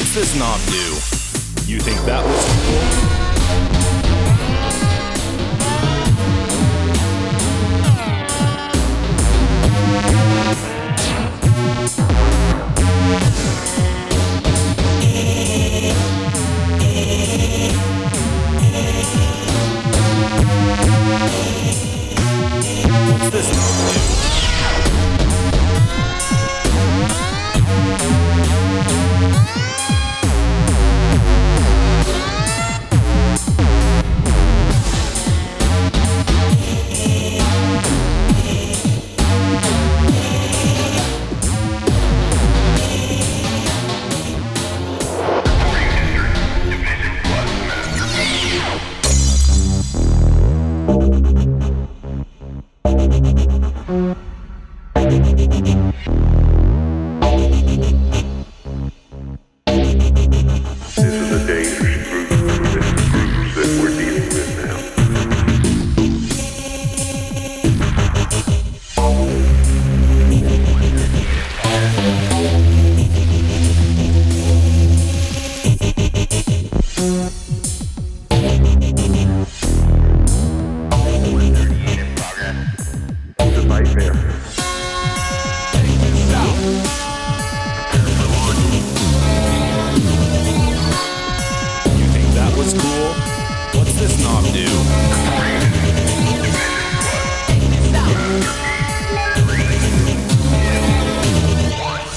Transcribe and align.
What's 0.00 0.14
this 0.14 0.34
knob 0.34 0.58
do? 0.68 1.70
You 1.70 1.78
think 1.78 2.00
that 2.06 2.24
was 2.24 3.04
cool? 3.04 3.09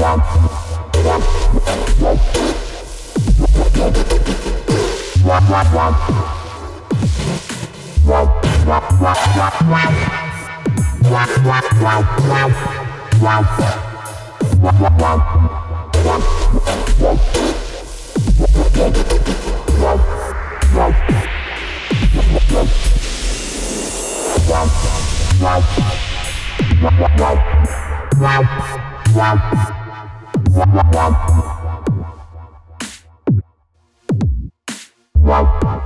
Wow. 0.00 0.69
Wow. 29.12 29.89
Wow. 35.30 35.79